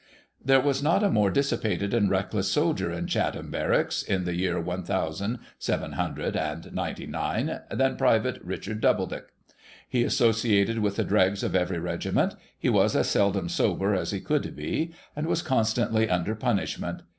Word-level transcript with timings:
There 0.43 0.59
was 0.59 0.81
not 0.81 1.03
a 1.03 1.11
more 1.11 1.29
dissipated 1.29 1.93
and 1.93 2.09
reckless 2.09 2.49
soldier 2.49 2.91
in 2.91 3.05
Chatham 3.05 3.51
barracks, 3.51 4.01
in 4.01 4.23
the 4.25 4.33
year 4.33 4.59
one 4.59 4.81
thousand 4.83 5.37
seven 5.59 5.91
hundred 5.91 6.35
and 6.35 6.73
ninety 6.73 7.05
nine, 7.05 7.59
than 7.69 7.97
Private 7.97 8.41
Richard 8.43 8.81
Doubledick, 8.81 9.25
He 9.87 10.03
associated 10.03 10.79
with 10.79 10.95
the 10.95 11.03
dregs 11.03 11.43
of 11.43 11.55
every 11.55 11.77
regiment; 11.77 12.35
he 12.57 12.67
was 12.67 12.95
as 12.95 13.09
seldom 13.11 13.47
sober 13.47 13.93
as 13.93 14.09
he 14.09 14.19
could 14.19 14.55
be, 14.55 14.91
and 15.15 15.27
was 15.27 15.43
constantly 15.43 16.09
under 16.09 16.33
punishment. 16.33 17.03